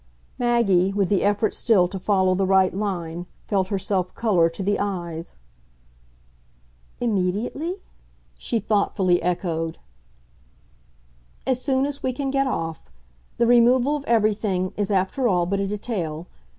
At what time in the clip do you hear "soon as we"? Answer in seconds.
11.61-12.13